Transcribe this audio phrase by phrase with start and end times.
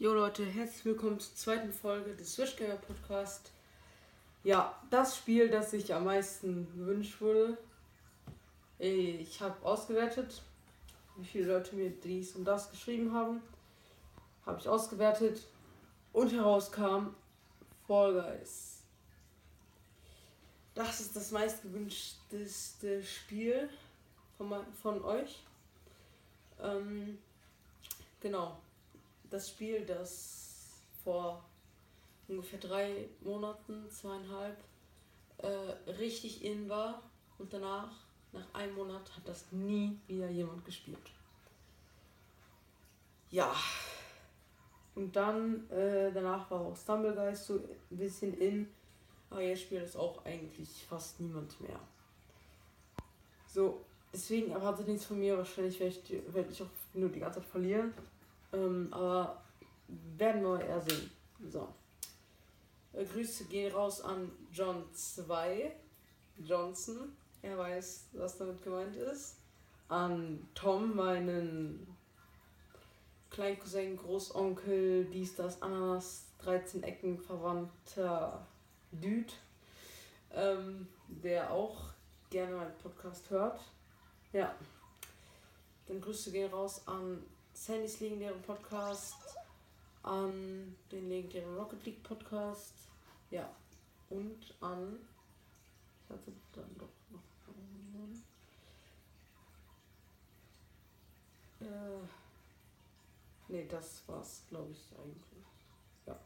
[0.00, 3.50] Jo Leute, herzlich willkommen zur zweiten Folge des Switch Gamer Podcast.
[4.44, 7.58] Ja, das Spiel, das sich am meisten gewünscht wurde.
[8.78, 10.40] Ich habe ausgewertet,
[11.16, 13.42] wie viele Leute mir dies und das geschrieben haben.
[14.46, 15.44] Habe ich ausgewertet
[16.12, 17.16] und herauskam
[17.88, 18.84] Fall Guys.
[20.76, 23.68] Das ist das meistgewünschteste Spiel
[24.36, 25.42] von, von euch.
[26.62, 27.18] Ähm,
[28.20, 28.60] genau
[29.30, 31.44] das Spiel, das vor
[32.28, 34.56] ungefähr drei Monaten, zweieinhalb,
[35.38, 37.02] äh, richtig in war
[37.38, 37.90] und danach,
[38.32, 40.98] nach einem Monat, hat das nie wieder jemand gespielt.
[43.30, 43.54] Ja.
[44.94, 48.68] Und dann, äh, danach war auch Stumblegeist so ein bisschen in,
[49.30, 51.78] aber jetzt spielt es auch eigentlich fast niemand mehr.
[53.46, 57.40] So, deswegen erwartet nichts von mir, wahrscheinlich werde ich, werd ich auch nur die ganze
[57.40, 57.94] Zeit verlieren.
[58.52, 59.42] Ähm, aber
[60.16, 61.10] werden wir eher sehen.
[61.50, 61.68] So.
[62.92, 65.72] Äh, Grüße gehen raus an John 2
[66.38, 67.16] Johnson.
[67.42, 69.36] Er weiß, was damit gemeint ist.
[69.88, 71.86] An Tom, meinen
[73.30, 78.46] Kleincousin, Großonkel, dies, das, Ananas, 13 Ecken verwandter
[78.92, 79.32] Dude,
[80.32, 81.92] ähm, der auch
[82.30, 83.60] gerne meinen Podcast hört.
[84.32, 84.54] Ja.
[85.86, 87.22] Dann Grüße gehen raus an
[87.58, 89.16] Sandys legendären Podcast,
[90.04, 92.72] an den legendären Rocket League Podcast,
[93.30, 93.50] ja,
[94.08, 94.96] und an,
[96.04, 97.20] ich hatte dann doch noch
[97.52, 98.24] einen,
[101.60, 102.06] äh,
[103.48, 105.44] nee, das war's, glaube ich, eigentlich,
[106.06, 106.16] ja.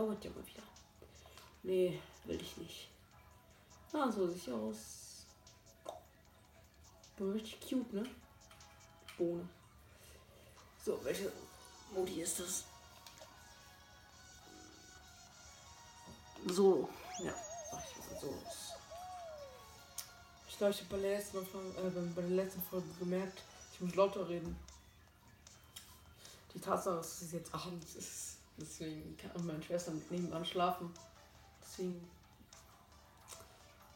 [0.00, 0.62] Dauert ja mal wieder.
[1.62, 2.88] Nee, will ich nicht.
[3.92, 5.26] Ah, so sieht aus.
[7.18, 8.06] Aber richtig cute, ne?
[9.18, 9.46] Bohne.
[10.82, 11.30] So, welche
[11.94, 12.64] Modi ist das?
[16.46, 16.88] So,
[17.22, 17.34] ja.
[17.72, 18.34] Ach, ich so.
[20.48, 23.42] Ich glaube, ich habe bei, der letzten äh, bei der letzten Folge gemerkt,
[23.74, 24.58] ich muss lauter reden.
[26.54, 28.29] Die Tatsache, dass es jetzt abends ist.
[28.60, 30.92] Deswegen kann meine Schwester nebenan schlafen.
[31.62, 32.08] Deswegen.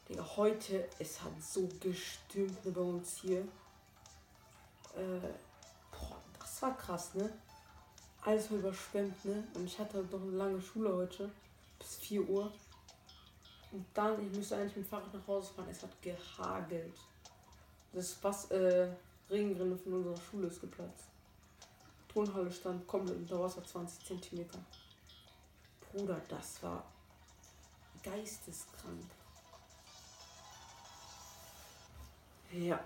[0.09, 3.41] Digga, heute, es hat so gestürmt ne, bei uns hier.
[4.95, 5.29] Äh,
[5.91, 7.33] boah, das war krass, ne?
[8.23, 9.45] Alles war überschwemmt, ne?
[9.55, 11.31] Und ich hatte noch eine lange Schule heute.
[11.79, 12.53] Bis 4 Uhr.
[13.73, 15.69] Und dann, ich müsste eigentlich mit dem Fahrrad nach Hause fahren.
[15.71, 16.97] Es hat gehagelt.
[17.93, 18.89] Das was, äh,
[19.31, 21.14] Regenrinne von unserer Schule ist geplatzt.
[22.15, 24.49] Turnhalle stand komplett unter Wasser, 20 cm.
[25.91, 26.85] Bruder, das war
[28.05, 29.11] geisteskrank.
[32.53, 32.79] Ja.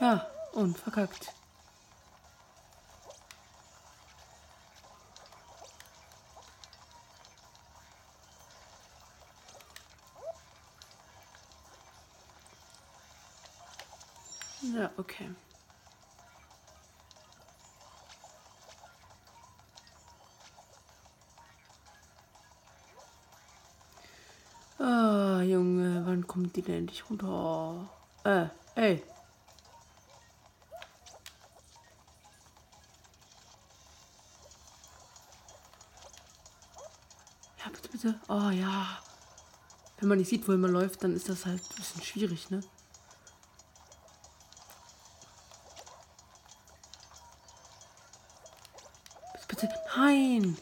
[0.00, 1.32] Ja, und verkackt.
[14.74, 15.28] Ja, okay.
[24.78, 27.88] Ah, Junge, wann kommt die denn endlich runter?
[28.24, 29.02] Äh, ey.
[37.58, 38.20] Ja, bitte, bitte.
[38.28, 38.98] Oh ja.
[39.98, 42.60] Wenn man nicht sieht, wo man läuft, dann ist das halt ein bisschen schwierig, ne?
[49.58, 50.58] Bitte, nein!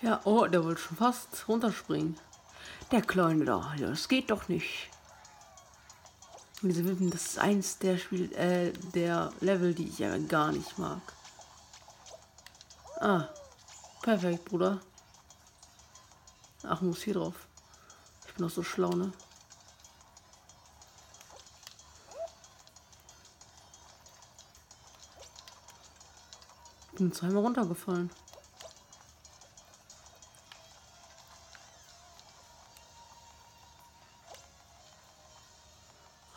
[0.00, 2.18] Ja, oh, der wollte schon fast runterspringen.
[2.90, 4.90] Der Kleine da, das geht doch nicht.
[6.60, 10.78] Diese Wippen, das ist eins der Spiel, äh, der Level, die ich ja gar nicht
[10.78, 11.00] mag.
[13.00, 13.28] Ah,
[14.02, 14.80] perfekt, Bruder.
[16.64, 17.34] Ach, muss hier drauf.
[18.26, 19.12] Ich bin doch so schlau, ne?
[26.92, 28.10] Bin zweimal runtergefallen.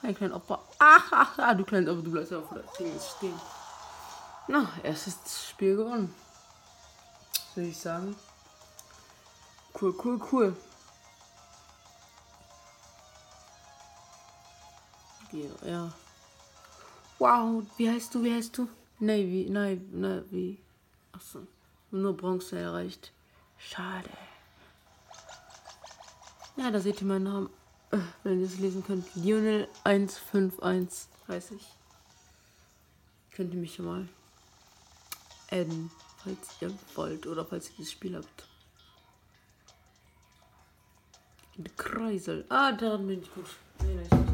[0.06, 0.60] ein kleiner Opfer.
[0.80, 3.40] Ach, ach, ach, du kleines Opfer, du bleibst auf der Ding stehen.
[4.48, 6.14] Na, erstes Spiel gewonnen.
[7.56, 8.16] Würde ich sagen.
[9.80, 10.56] Cool, cool, cool.
[15.66, 15.92] Ja.
[17.20, 18.70] Wow, wie heißt du, wie heißt du?
[19.00, 20.58] Navy, nein, wie?
[21.12, 21.40] Achso,
[21.92, 23.12] nur Bronze erreicht.
[23.58, 24.10] Schade.
[26.58, 27.50] Ja, da seht ihr meinen Namen,
[27.92, 29.14] äh, wenn ihr es lesen könnt.
[29.16, 31.68] Lionel 151 heiße ich.
[33.32, 34.08] Könnt ihr mich mal
[35.52, 35.92] adden,
[36.26, 38.48] falls ihr wollt oder falls ihr dieses Spiel habt.
[41.78, 42.44] Kreisel.
[42.50, 43.46] Ah, daran bin ich gut.
[43.82, 44.26] Nee, ich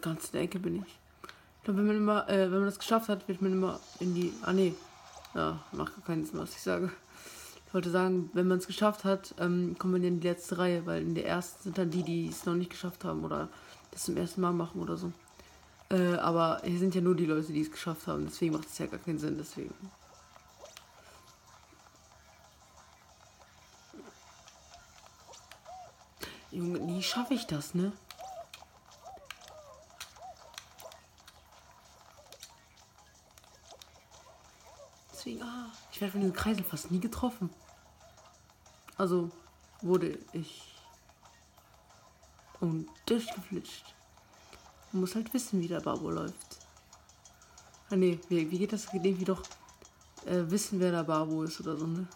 [0.00, 0.98] ganz in der Ecke bin ich.
[1.62, 4.16] Ich glaube, wenn man immer, äh, wenn man das geschafft hat, wird man immer in
[4.16, 4.32] die.
[4.42, 4.74] Ah nee.
[5.32, 6.90] Ja, macht gar keinen Sinn, was ich sage.
[7.68, 10.84] Ich wollte sagen, wenn man es geschafft hat, ähm, kommt man in die letzte Reihe,
[10.86, 13.48] weil in der ersten sind dann die, die es noch nicht geschafft haben oder
[13.92, 15.12] das zum ersten Mal machen oder so.
[15.88, 18.78] Äh, aber hier sind ja nur die Leute, die es geschafft haben, deswegen macht es
[18.78, 19.72] ja gar keinen Sinn, deswegen.
[26.50, 27.92] Junge, nie schaffe ich das, ne?
[35.24, 37.48] Deswegen, ah, ich werde von diesem Kreisel fast nie getroffen.
[38.96, 39.30] Also
[39.80, 40.74] wurde ich
[42.58, 43.94] und durchgeflitscht.
[44.90, 46.58] Man muss halt wissen, wie der Babo läuft.
[47.88, 48.90] Ah ne, wie, wie geht das?
[48.90, 49.44] Geht irgendwie doch
[50.26, 52.08] äh, wissen, wer der Babo ist oder so, ne?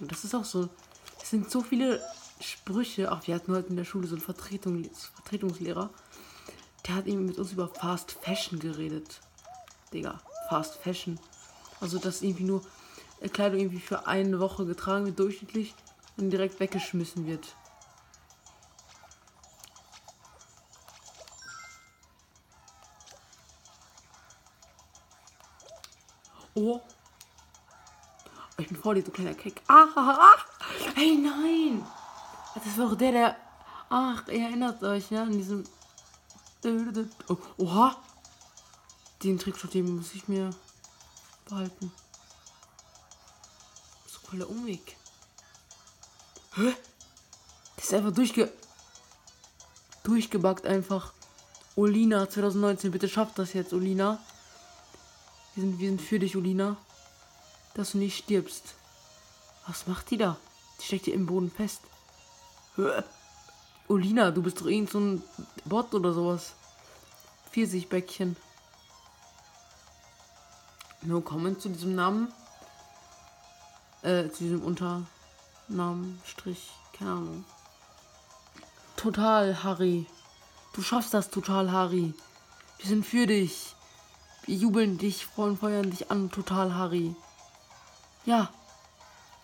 [0.00, 0.68] Und das ist auch so.
[1.22, 2.02] Es sind so viele
[2.40, 3.12] Sprüche.
[3.12, 4.84] Ach, wir hatten heute in der Schule so einen Vertretung,
[5.14, 5.90] Vertretungslehrer.
[6.88, 9.20] Der hat eben mit uns über Fast Fashion geredet.
[9.92, 11.20] Digga, Fast Fashion.
[11.80, 12.62] Also, dass irgendwie nur
[13.32, 15.74] Kleidung irgendwie für eine Woche getragen wird, durchschnittlich,
[16.16, 17.54] und direkt weggeschmissen wird.
[26.54, 26.80] Oh.
[28.58, 29.62] Ich bin vor dir, du kleiner Keck.
[29.68, 30.36] Ah, ah, ah.
[30.96, 31.86] Hey, nein.
[32.54, 33.36] Das war auch der, der.
[33.88, 35.62] Ach, ihr erinnert euch, ja, an diesem.
[37.28, 37.96] Oh, oha.
[39.22, 40.50] Den Trickshot, den muss ich mir
[41.48, 41.92] behalten.
[44.06, 44.96] So voller Umweg.
[46.54, 46.74] Hä?
[47.76, 48.52] Das ist einfach durchge...
[50.04, 51.12] Durchgebackt einfach.
[51.76, 54.18] Olina 2019, bitte schafft das jetzt, Olina.
[55.54, 56.76] Wir sind, wir sind für dich, Olina.
[57.74, 58.74] Dass du nicht stirbst.
[59.66, 60.36] Was macht die da?
[60.80, 61.80] Die steckt hier im Boden fest.
[63.86, 65.22] Olina, du bist doch irgend so ein
[65.64, 66.52] Bot oder sowas.
[67.50, 68.36] Pfirsichbäckchen.
[71.08, 72.30] Nur kommen zu diesem Namen.
[74.02, 77.44] Äh, zu diesem Unternamen, Strich, keine Ahnung.
[78.94, 80.04] Total, Harry.
[80.74, 82.12] Du schaffst das total, Harry.
[82.76, 83.74] Wir sind für dich.
[84.44, 87.16] Wir jubeln dich, freuen, feuern dich an, total, Harry.
[88.26, 88.50] Ja.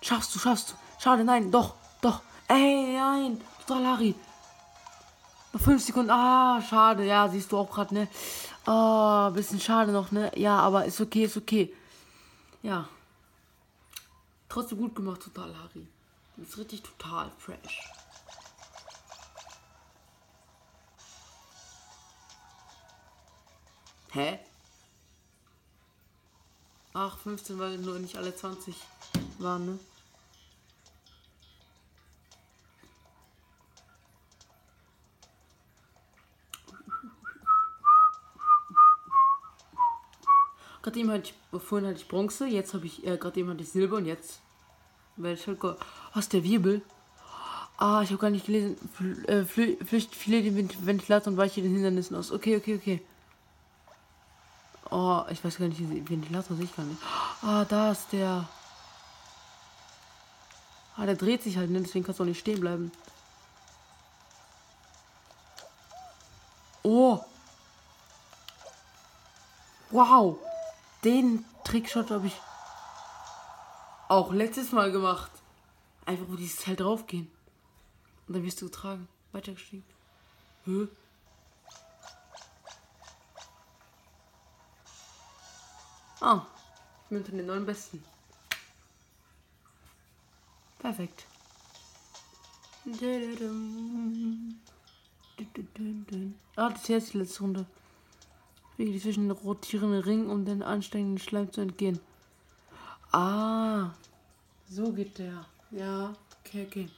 [0.02, 0.74] Schaffst du, schaffst du.
[1.02, 2.20] Schade, nein, doch, doch.
[2.46, 4.14] Ey, nein, total, Harry.
[5.54, 6.10] Noch fünf Sekunden.
[6.10, 7.06] Ah, schade.
[7.06, 8.08] Ja, siehst du auch gerade, ne?
[8.66, 10.32] Oh, bisschen schade noch, ne?
[10.36, 11.72] Ja, aber ist okay, ist okay.
[12.62, 12.88] Ja.
[14.48, 15.86] Trotzdem gut gemacht, total, Harry.
[16.38, 17.88] Ist richtig total fresh.
[24.10, 24.40] Hä?
[26.94, 28.74] Ach, 15, weil nur nicht alle 20
[29.38, 29.78] waren, ne?
[40.84, 43.62] Gerade eben hatte ich, vorhin hatte ich Bronze, jetzt habe ich, äh, gerade eben hatte
[43.62, 44.40] ich Silber und jetzt
[45.16, 45.78] werde ich halt Gold.
[46.12, 46.82] Was, der Wirbel?
[47.78, 48.76] Ah, ich habe gar nicht gelesen.
[48.92, 52.30] Fl äh, Flü Flücht viele den Ventilator und weiche den Hindernissen aus.
[52.30, 53.02] Okay, okay, okay.
[54.90, 57.00] Oh, ich weiß gar nicht, Ventilator sehe ich gar nicht.
[57.40, 58.46] Ah, da ist der.
[60.98, 61.80] Ah, der dreht sich halt, ne?
[61.80, 62.92] Deswegen kannst du auch nicht stehen bleiben.
[66.82, 67.20] Oh.
[69.90, 70.38] Wow
[71.04, 72.40] den Trickshot habe ich
[74.08, 75.30] auch letztes Mal gemacht.
[76.06, 77.30] Einfach, wo dieses Teil draufgehen.
[78.26, 79.08] Und dann wirst du getragen.
[79.32, 79.84] Weitergestiegen.
[80.64, 80.88] Hä?
[86.20, 86.46] Ah,
[87.02, 88.02] ich bin unter den neun Besten.
[90.78, 91.26] Perfekt.
[96.56, 97.66] Ah, das ist die letzte Runde.
[98.76, 102.00] Wie zwischen den rotierenden Ringen, um den ansteigenden Schleim zu entgehen.
[103.12, 103.90] Ah,
[104.68, 105.46] so geht der.
[105.70, 106.88] Ja, okay, okay.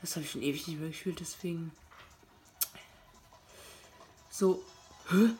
[0.00, 1.72] Das habe ich schon ewig nicht mehr gespielt, deswegen.
[4.30, 4.62] So.
[5.08, 5.30] Hä?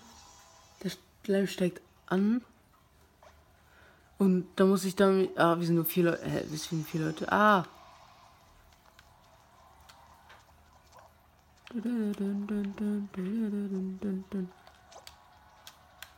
[0.83, 0.93] Der
[1.25, 2.43] Schleim steigt an.
[4.19, 5.29] Und da muss ich dann.
[5.37, 6.25] Ah, wir sind nur vier Leute.
[6.25, 7.31] Hä, wir sind vier Leute.
[7.33, 7.67] Ah.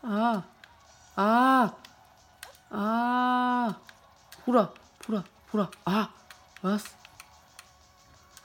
[0.07, 0.43] Ah.
[1.17, 1.73] Ah.
[2.71, 3.75] Ah.
[4.45, 5.71] Bruder, Bruder, Bruder.
[5.87, 6.09] Ah.
[6.61, 6.85] Was?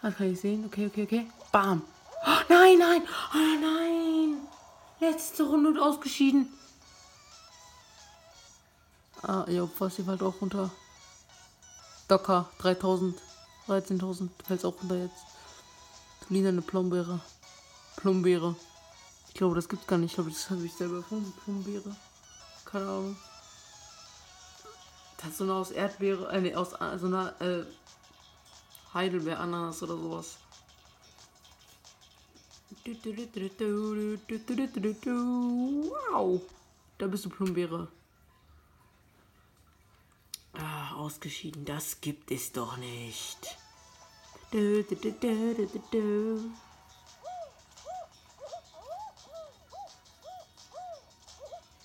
[0.01, 0.65] Das kann ich sehen.
[0.65, 1.31] Okay, okay, okay.
[1.51, 1.81] Bam.
[2.25, 3.01] Oh, nein, nein.
[3.33, 4.37] Oh, nein.
[5.01, 6.47] Letzte Runde und ausgeschieden.
[9.21, 10.69] Ah, ja, fast fällt auch runter.
[12.07, 13.19] Docker, 3000,
[13.67, 15.25] 13.000, fällt auch runter jetzt.
[16.29, 17.19] Lina eine Plombeere.
[17.97, 18.55] Plombeere.
[19.39, 20.11] Glaube, das gibt's gar nicht.
[20.11, 21.31] Ich glaube, das habe ich selber erfunden.
[21.45, 21.95] Plombeere.
[22.65, 23.15] Keine Ahnung.
[25.15, 27.63] Das ist so eine aus Erdbeere, äh, nee, aus äh, so einer äh,
[28.93, 30.39] Heidelbeer, Ananas oder sowas.
[36.11, 36.41] Wow.
[36.97, 37.87] Da bist du Plombeere.
[40.51, 41.63] Ah, ausgeschieden.
[41.63, 43.57] Das gibt es doch nicht.
[44.51, 44.95] Du, du,
[45.91, 46.51] du,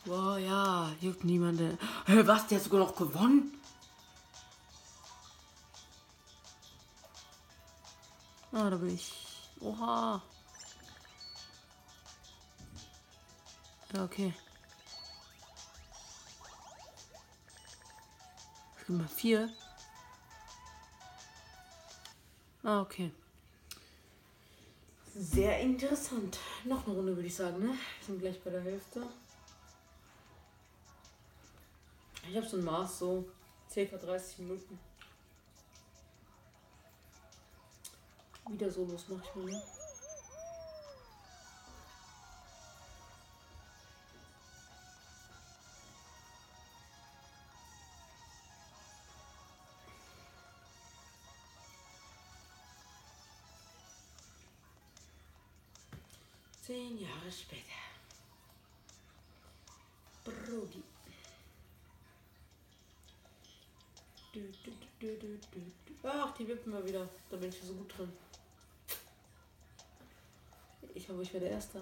[0.05, 1.79] Boah, ja, juckt niemanden.
[2.07, 2.47] Hä, was?
[2.47, 3.59] Der hat sogar noch gewonnen?
[8.53, 9.13] Ah, da bin ich.
[9.61, 10.23] Oha.
[13.95, 14.35] Ja, okay.
[18.79, 19.49] Ich bin mal vier.
[22.63, 23.11] Ah, okay.
[25.17, 26.39] Sehr interessant.
[26.65, 27.69] Noch eine Runde würde ich sagen, ne?
[27.69, 29.07] Wir sind gleich bei der Hälfte.
[32.28, 33.25] Ich habe so ein Maß, so
[33.73, 33.85] ca.
[33.85, 34.78] 30 Minuten.
[38.49, 39.62] Wieder Solos mache ich mal, ne?
[56.62, 57.84] Zehn Jahre später.
[66.03, 67.09] Ach, die wippen wir wieder.
[67.31, 68.13] Da bin ich so gut drin.
[70.95, 71.81] Ich hoffe, ich werde Erster.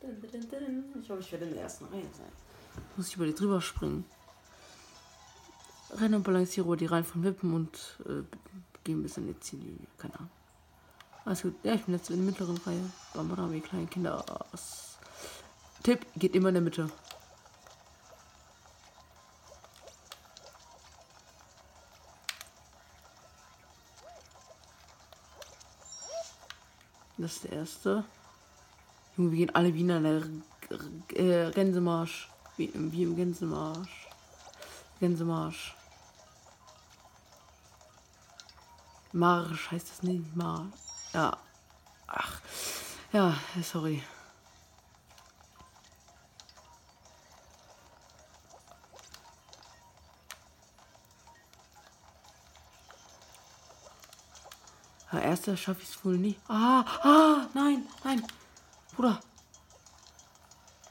[0.00, 2.32] Ich hoffe, ich werde in der ersten Reihe sein.
[2.96, 4.04] Muss ich über die drüber springen.
[5.90, 8.22] Renne und balanciere die Reihen von Wippen und äh,
[8.82, 9.86] gehen bis in die Ziellinie.
[9.98, 10.30] Keine Ahnung.
[11.24, 11.54] Alles gut.
[11.62, 12.90] Ja, ich bin jetzt in der mittleren Reihe.
[13.14, 14.24] Bambarami, kleine Kinder.
[15.82, 16.90] Tipp, geht immer in der Mitte.
[27.22, 28.04] Das ist der erste.
[29.16, 30.22] Junge, wir gehen alle wie in einer
[31.14, 32.28] äh, Gänsemarsch.
[32.56, 34.08] Wie, wie im Gänsemarsch.
[34.98, 35.76] Gänsemarsch.
[39.12, 40.34] Marsch heißt das nicht.
[40.34, 40.74] Marsch.
[41.14, 41.36] Ja.
[42.08, 42.40] Ach.
[43.12, 44.02] Ja, sorry.
[55.12, 56.38] Ja, erster schaffe ich es wohl nie.
[56.48, 58.26] Ah, ah, nein, nein.
[58.96, 59.20] Bruder.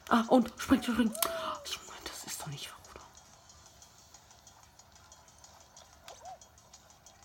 [0.10, 1.16] Ah, und springt, springt.
[1.16, 2.80] Meine, das ist doch nicht wahr,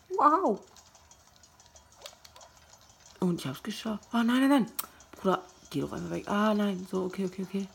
[0.08, 0.40] Bruder.
[0.40, 0.60] Wow.
[3.20, 4.04] Und ich hab's geschafft.
[4.12, 4.72] Ah, nein, nein, nein.
[5.12, 6.26] Bruder, geh doch einfach weg.
[6.28, 6.86] Ah, nein.
[6.90, 7.68] So, okay, okay, okay.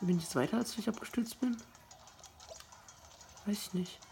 [0.00, 1.56] Bin ich jetzt weiter, als ich abgestürzt bin?
[3.44, 4.05] Weiß ich nicht.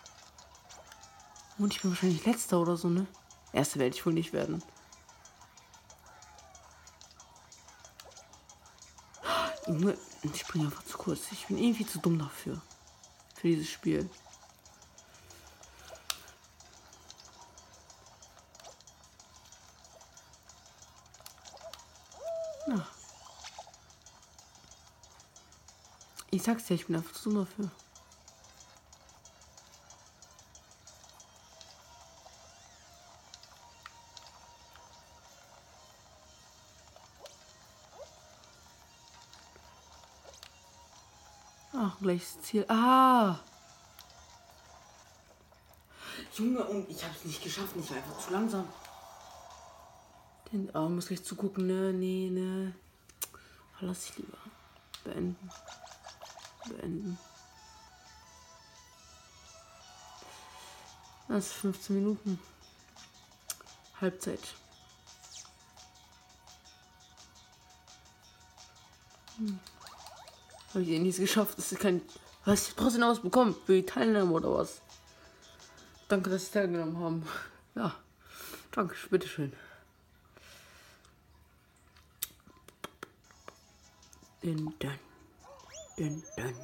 [1.59, 3.07] Und ich bin wahrscheinlich letzter oder so, ne?
[3.53, 4.63] Erste werde ich wohl nicht werden.
[10.23, 11.33] Ich bin einfach zu kurz.
[11.33, 12.61] Ich bin irgendwie zu dumm dafür.
[13.37, 14.11] Für dieses Spiel.
[22.67, 22.87] Ja.
[26.31, 27.71] Ich sag's ja, ich bin einfach zu dumm dafür.
[42.05, 42.65] Gleiches Ziel.
[42.69, 43.41] Ah!
[46.37, 47.75] Junge, und ich hab's nicht geschafft.
[47.77, 48.69] Ich war einfach zu langsam.
[50.73, 51.93] Oh, muss gleich zugucken, ne?
[51.93, 52.75] Nee, ne.
[53.79, 54.39] Verlass ich lieber.
[55.03, 55.51] Beenden.
[56.69, 57.19] Beenden.
[61.29, 62.39] Das ist 15 Minuten.
[64.01, 64.41] Halbzeit.
[69.39, 69.59] Hm.
[70.75, 71.57] Habe ich eh nichts geschafft.
[71.57, 72.03] Das ist kein.
[72.45, 72.69] Was?
[72.69, 73.55] Ich trotzdem noch was bekommen.
[73.65, 74.81] Für die Teilnahme oder was?
[76.09, 77.27] Danke, dass Sie teilgenommen haben.
[77.77, 77.93] Ja.
[78.71, 79.53] Danke, bitteschön.
[84.43, 84.99] Dun, dun.
[85.97, 86.55] Dun, dun.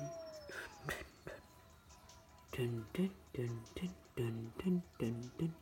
[2.52, 5.54] Dun, dun, dun, dun, dun, dun, dun, dun.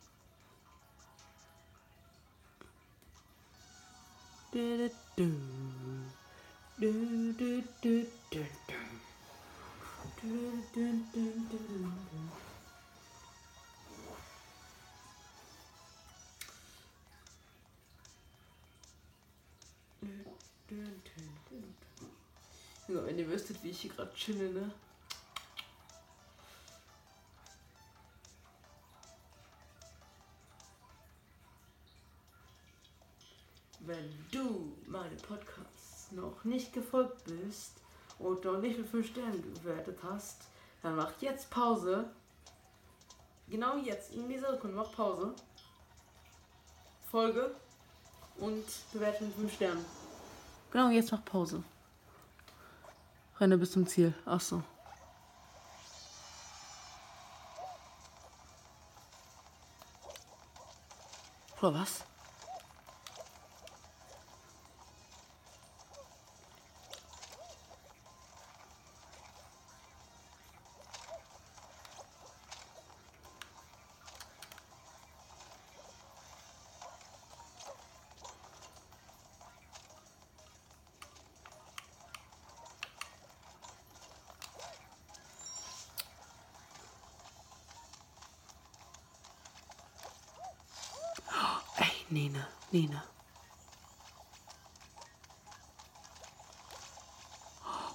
[4.51, 6.28] Du, du, du.
[23.09, 24.71] Wenn ihr wüsstet, wie ich hier gerade chille, ne?
[33.89, 37.71] Wenn du meine Podcasts noch nicht gefolgt bist
[38.19, 40.43] und noch nicht mit 5 Sternen gewertet hast,
[40.83, 42.07] dann mach jetzt Pause.
[43.47, 45.33] Genau jetzt, in dieser Sekunde, mach Pause.
[47.09, 47.55] Folge
[48.37, 49.83] und bewerte mit 5 Sternen.
[50.69, 51.63] Genau, jetzt mach Pause.
[53.39, 54.13] Renne bis zum Ziel.
[54.23, 54.61] Ach so.
[61.59, 62.03] Oder was?
[92.09, 93.03] Nene, Nene.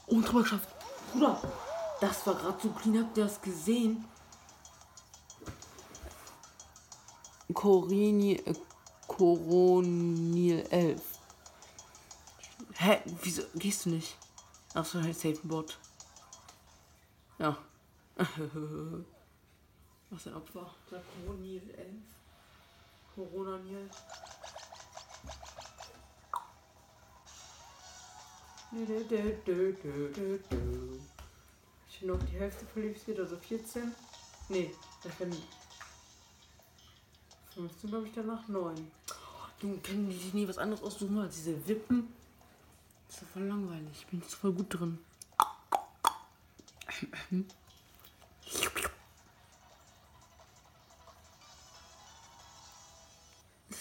[0.06, 0.68] Und drüber geschafft.
[1.12, 1.40] Bruder,
[2.00, 3.04] das war gerade so clean.
[3.04, 4.04] Habt ihr das gesehen?
[7.52, 8.54] Corini, äh,
[9.06, 11.02] Coronil 11.
[12.74, 13.00] Hä?
[13.22, 14.16] Wieso gehst du nicht?
[14.74, 15.78] Achso, halt Safe Bot.
[17.38, 17.56] Ja.
[20.10, 20.74] Was ein Opfer.
[20.90, 22.23] Der Coronil 11.
[23.14, 23.88] Corona Nil.
[31.88, 33.94] Ich bin noch die Hälfte qualifiziert, also 14.
[34.48, 34.74] Nee,
[35.04, 35.32] ich bin
[37.54, 38.90] 15, glaube ich, danach 9.
[39.60, 42.12] Du können die sich nie was anderes aussuchen als diese Wippen.
[43.06, 43.92] Das ist voll langweilig.
[43.92, 44.98] Ich bin jetzt voll gut drin.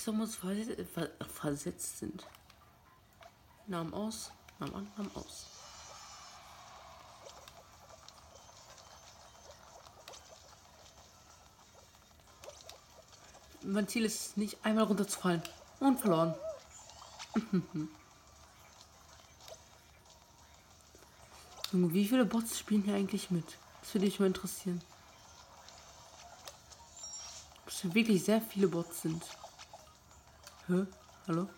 [0.04, 2.26] Das ist doch mal so versetzt, ver- versetzt sind.
[3.68, 5.46] Namen aus, Namen an, Namen aus.
[13.62, 15.42] Mein Ziel ist nicht einmal runterzufallen.
[15.80, 16.36] Und verloren.
[21.72, 23.46] Wie viele Bots spielen hier eigentlich mit?
[23.80, 24.82] Das würde mich mal interessieren.
[27.62, 29.24] Ob es wirklich sehr viele Bots sind.
[30.68, 30.86] Hä?
[31.28, 31.50] Hallo?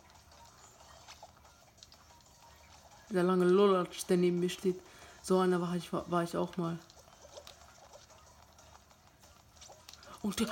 [3.10, 4.82] Der lange Lolatsch, der neben mir steht.
[5.22, 6.80] So einer war ich, war ich auch mal.
[10.24, 10.46] Und,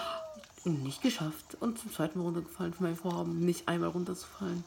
[0.65, 1.55] und nicht geschafft.
[1.59, 4.63] Und zum zweiten Mal runtergefallen für mein Vorhaben, nicht einmal runterzufallen.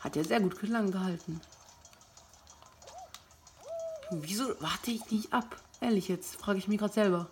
[0.00, 1.40] Hat ja sehr gut lang gehalten.
[4.10, 5.56] Wieso warte ich nicht ab?
[5.80, 7.28] Ehrlich jetzt, frage ich mich gerade selber.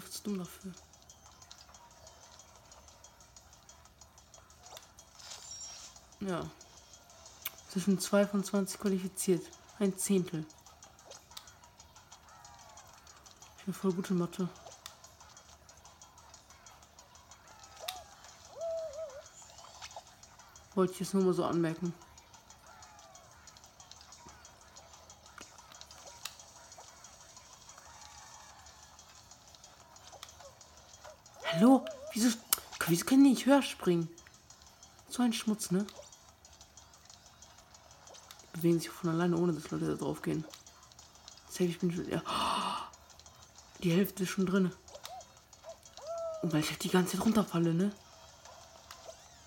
[0.00, 0.72] Zu dumm dafür.
[6.20, 6.50] Ja.
[7.68, 9.44] Zwischen 2 von 20 qualifiziert.
[9.78, 10.46] Ein Zehntel.
[13.58, 14.48] Ich bin voll gut in Mathe.
[20.74, 21.94] Wollte ich jetzt nur mal so anmerken.
[32.94, 34.08] Wieso können die nicht höher springen?
[35.08, 35.84] So ein Schmutz, ne?
[38.44, 40.44] Die bewegen sich von alleine, ohne dass Leute da drauf gehen.
[41.48, 42.08] Safe, ich bin schon.
[42.08, 42.22] Ja.
[43.82, 44.72] Die Hälfte ist schon drin.
[46.42, 47.90] Und weil ich halt die ganze Zeit runterfalle, ne?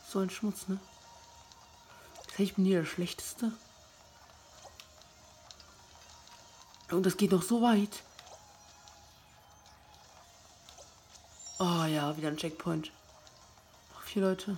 [0.10, 0.78] So ein Schmutz, ne?
[2.28, 3.54] Das ich bin hier der Schlechteste.
[6.92, 8.04] Und das geht noch so weit.
[11.60, 12.92] Oh ja, wieder ein Checkpoint.
[14.08, 14.58] Vier Leute.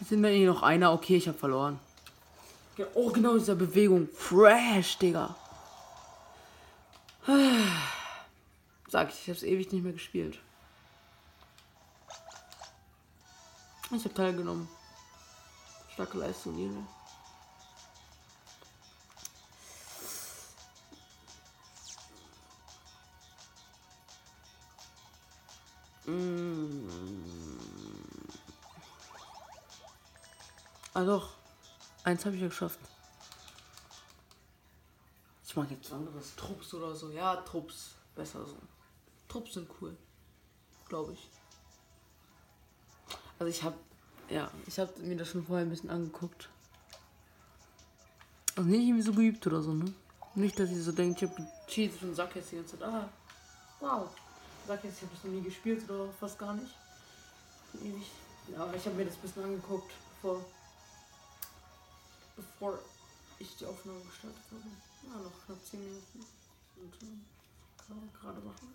[0.00, 0.92] Sind wir hier noch einer?
[0.92, 1.78] Okay, ich habe verloren.
[2.94, 4.08] Oh, genau dieser Bewegung.
[4.08, 5.36] Fresh, Digga.
[8.88, 10.40] Sag ich, ich habe es ewig nicht mehr gespielt.
[13.92, 14.68] Ich habe teilgenommen.
[15.94, 16.70] Starke Leistung, hier.
[30.94, 31.34] Ah doch.
[32.04, 32.80] Eins habe ich ja geschafft.
[35.46, 36.34] Ich mag jetzt anderes.
[36.36, 37.10] Trupps oder so.
[37.10, 37.94] Ja, Trupps.
[38.14, 38.56] Besser so.
[39.28, 39.96] Trupps sind cool.
[40.88, 41.30] Glaube ich.
[43.38, 43.76] Also ich habe
[44.32, 46.48] ja, ich habe mir das schon vorher ein bisschen angeguckt.
[48.56, 49.92] Also nicht irgendwie so geübt oder so, ne?
[50.34, 53.08] Nicht, dass ich so denke, ich habe gecheatet und sag jetzt die ganze Zeit, ah,
[53.80, 54.08] wow.
[54.66, 56.74] Sag jetzt, ich habe das noch nie gespielt oder fast gar nicht.
[57.74, 58.10] Ewig.
[58.48, 60.44] Ja, aber ich habe mir das ein bisschen angeguckt, bevor,
[62.36, 62.78] bevor
[63.38, 64.62] ich die Aufnahme gestartet habe.
[65.04, 66.26] Ja, noch knapp 10 Minuten.
[66.76, 68.68] Und äh, gerade machen.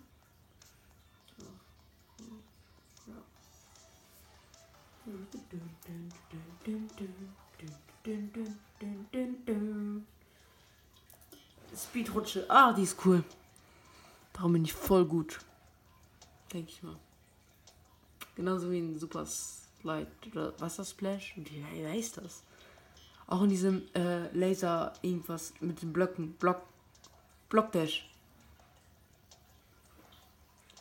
[1.38, 1.46] Ja.
[3.06, 3.22] ja.
[11.76, 12.44] Speedrutsche.
[12.48, 13.24] Ah, die ist cool.
[14.32, 15.40] Darum bin ich voll gut.
[16.52, 16.96] Denke ich mal.
[18.36, 21.34] Genauso wie ein Super Slide oder Wassersplash.
[21.36, 22.42] Wie heißt das?
[23.26, 26.32] Auch in diesem äh, Laser irgendwas mit den Blöcken.
[26.34, 26.62] Block.
[27.48, 28.08] Blockdash.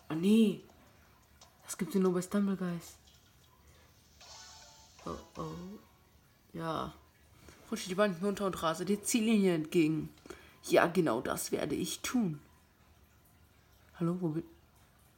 [0.07, 0.61] Ah nee.
[1.65, 2.97] Das gibt es nur bei Stumble Guys.
[5.05, 5.77] Oh oh.
[6.53, 6.93] Ja.
[7.69, 10.09] Rutsche die Wand runter und rase der Ziellinie entgegen.
[10.63, 12.39] Ja, genau das werde ich tun.
[13.99, 14.43] Hallo, wo bin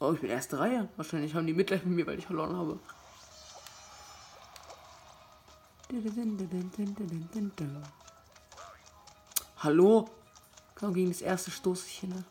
[0.02, 0.88] Oh, ich bin erste Reihe.
[0.96, 2.80] Wahrscheinlich haben die Mitleid mit mir, weil ich verloren habe.
[9.58, 10.10] Hallo?
[10.76, 12.26] Komm gegen das erste stoße ich hin.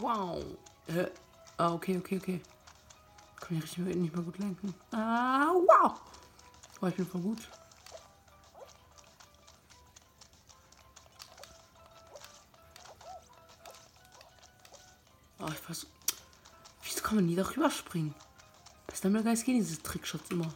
[0.00, 0.42] Wow.
[0.86, 1.06] Äh,
[1.58, 2.40] ah, okay, okay, okay.
[3.38, 4.74] Kann ich nicht mehr gut lenken.
[4.92, 6.00] Ah, wow.
[6.80, 7.48] Oh, ich bin voll gut.
[15.40, 15.86] Oh, ich weiß.
[16.82, 18.14] Wieso kann man nie darüber springen?
[18.86, 20.52] Bei Stumble Guys gehen diese Trickshots immer.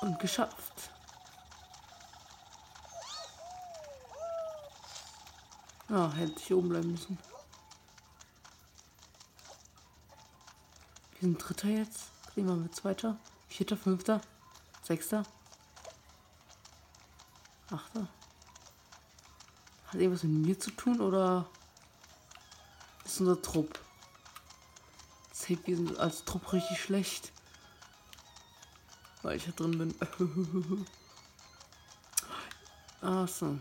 [0.00, 0.90] Und geschafft.
[5.88, 7.18] Ah, hätte ich oben bleiben müssen.
[11.12, 12.10] Wir sind Dritter jetzt.
[12.32, 13.18] Kriegen wir mit Zweiter.
[13.48, 14.20] Vierter, Fünfter,
[14.84, 15.24] Sechster,
[17.70, 18.08] Achter.
[19.88, 21.46] Hat irgendwas mit mir zu tun oder
[23.04, 23.78] ist unser Trupp?
[25.32, 27.32] Safe, wir sind als Trupp richtig schlecht.
[29.22, 29.94] Weil ich da drin bin.
[33.00, 33.58] Ach so.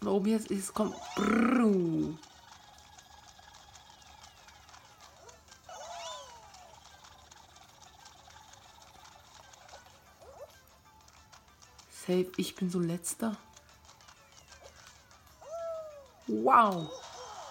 [0.00, 0.96] Da oben jetzt ist, kommt.
[1.14, 2.18] Brrr.
[12.06, 13.34] Safe, ich bin so letzter.
[16.26, 16.90] Wow.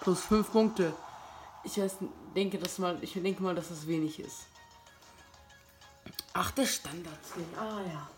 [0.01, 0.93] Plus fünf Punkte.
[1.63, 1.97] Ich weiß,
[2.35, 4.45] denke, dass mal, ich denke mal, dass das wenig ist.
[6.33, 7.19] Ach, der Standard.
[7.57, 8.09] Ah ja.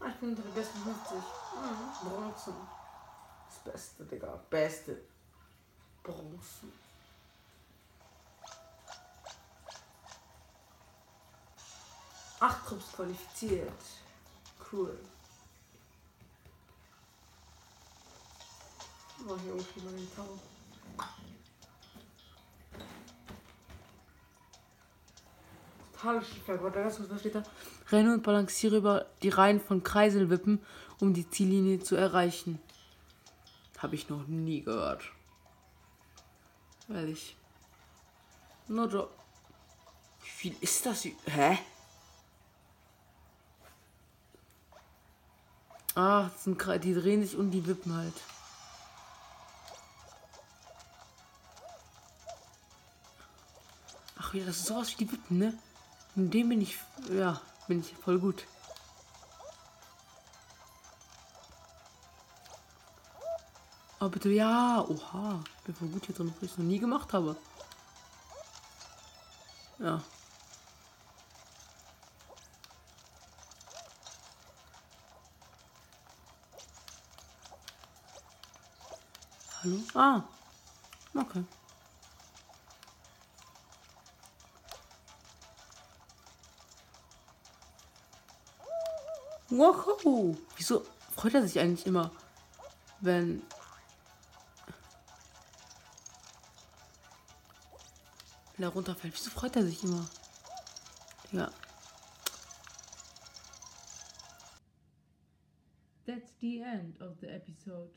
[0.00, 1.16] Ah, ich bin unter den besten 50.
[1.16, 2.08] Mhm.
[2.10, 2.54] Bronzen.
[3.48, 4.38] Das Beste, Digga.
[4.50, 5.00] Beste.
[6.02, 6.85] Bronzen.
[12.40, 13.72] Acht Trupps qualifiziert.
[14.70, 14.98] Cool.
[19.26, 20.38] Mach ich irgendwie mal den Tau.
[27.90, 30.60] Renne und balanciere über die Reihen von Kreiselwippen,
[31.00, 32.60] um die Ziellinie zu erreichen.
[33.78, 35.04] Habe ich noch nie gehört.
[36.88, 37.36] Ehrlich.
[38.68, 39.10] No job.
[40.22, 41.04] Wie viel ist das?
[41.04, 41.58] Hä?
[45.98, 48.12] Ach, sind, die drehen sich und die wippen halt.
[54.18, 55.58] Ach ja, das ist sowas wie die Wippen, ne?
[56.14, 56.78] In dem bin ich,
[57.10, 58.46] ja, bin ich voll gut.
[63.98, 64.84] Oh, bitte, ja.
[64.86, 65.42] Oha.
[65.60, 67.36] Ich Bin voll gut hier drin, was ich noch nie gemacht habe.
[69.78, 70.02] Ja,
[79.66, 79.80] Hallo?
[79.96, 80.22] Ah.
[81.16, 81.44] Okay.
[89.50, 90.36] Wow.
[90.56, 92.12] Wieso freut er sich eigentlich immer,
[93.00, 93.42] wenn
[98.56, 99.14] wenn er runterfällt?
[99.14, 100.08] Wieso freut er sich immer?
[101.32, 101.50] Ja.
[106.06, 107.90] That's the end of the episode.